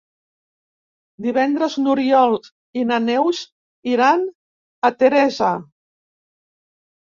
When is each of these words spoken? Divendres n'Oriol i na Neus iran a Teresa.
Divendres 1.25 1.75
n'Oriol 1.83 2.33
i 2.83 2.87
na 2.93 2.99
Neus 3.11 3.43
iran 3.95 4.27
a 4.29 4.95
Teresa. 5.05 5.55